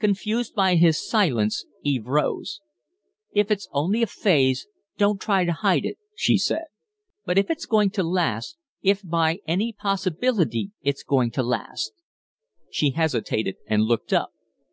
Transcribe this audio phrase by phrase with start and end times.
[0.00, 2.60] Confused by his silence, Eve rose.
[3.32, 4.66] "If it's only a phase,
[4.96, 6.64] don't try to hide it," she said.
[7.24, 11.92] "But if it's going to last if by any possibility it's going to last"
[12.72, 14.32] She hesitated and looked up.